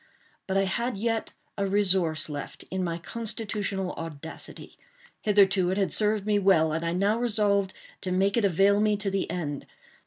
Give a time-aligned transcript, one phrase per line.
[0.47, 4.79] But I had yet a resource left, in my constitutional audacity.
[5.21, 8.97] Hitherto it had served me well, and I now resolved to make it avail me
[8.97, 9.67] to the end.